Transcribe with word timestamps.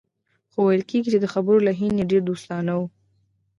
خو 0.51 0.59
ویل 0.65 0.83
کېږي 0.91 1.09
چې 1.13 1.19
د 1.21 1.25
خبرو 1.33 1.65
لحن 1.67 1.91
یې 1.99 2.09
ډېر 2.11 2.21
دوستانه 2.29 2.71
و 2.77 2.81